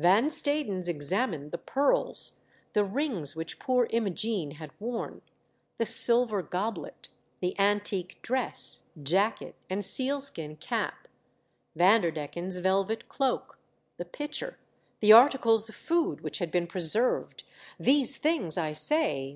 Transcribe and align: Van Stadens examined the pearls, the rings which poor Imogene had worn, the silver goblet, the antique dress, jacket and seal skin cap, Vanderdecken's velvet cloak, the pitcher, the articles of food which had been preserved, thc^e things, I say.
Van 0.00 0.24
Stadens 0.26 0.88
examined 0.88 1.52
the 1.52 1.58
pearls, 1.58 2.38
the 2.72 2.84
rings 2.84 3.36
which 3.36 3.60
poor 3.60 3.86
Imogene 3.90 4.56
had 4.56 4.72
worn, 4.80 5.22
the 5.78 5.86
silver 5.86 6.42
goblet, 6.42 7.08
the 7.38 7.56
antique 7.56 8.18
dress, 8.20 8.90
jacket 9.00 9.54
and 9.70 9.84
seal 9.84 10.20
skin 10.20 10.56
cap, 10.56 11.06
Vanderdecken's 11.76 12.58
velvet 12.58 13.08
cloak, 13.08 13.60
the 13.96 14.04
pitcher, 14.04 14.58
the 14.98 15.12
articles 15.12 15.68
of 15.68 15.76
food 15.76 16.20
which 16.20 16.40
had 16.40 16.50
been 16.50 16.66
preserved, 16.66 17.44
thc^e 17.80 18.16
things, 18.16 18.58
I 18.58 18.72
say. 18.72 19.34